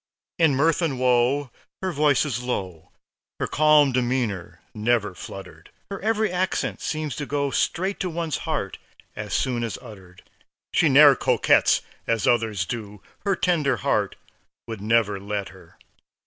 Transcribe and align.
In 0.39 0.55
mirth 0.55 0.81
and 0.81 0.99
woe 0.99 1.51
her 1.83 1.91
voice 1.91 2.25
is 2.25 2.41
low, 2.41 2.91
Her 3.39 3.45
calm 3.45 3.91
demeanor 3.91 4.59
never 4.73 5.13
fluttered; 5.13 5.69
Her 5.91 6.01
every 6.01 6.31
accent 6.31 6.81
seems 6.81 7.15
to 7.17 7.27
go 7.27 7.51
Straight 7.51 7.99
to 7.99 8.09
one's 8.09 8.39
heart 8.49 8.79
as 9.15 9.31
soon 9.31 9.63
as 9.63 9.77
uttered. 9.79 10.23
She 10.73 10.89
ne'er 10.89 11.15
coquets 11.15 11.81
as 12.07 12.25
others 12.25 12.65
do; 12.65 13.03
Her 13.25 13.35
tender 13.35 13.77
heart 13.85 14.15
would 14.67 14.81
never 14.81 15.19
let 15.19 15.49
her. 15.49 15.77